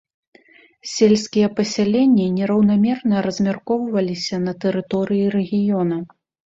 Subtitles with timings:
[0.93, 6.05] Сельскія пасяленні нераўнамерна размяркоўваліся на тэрыторыі рэгіёна.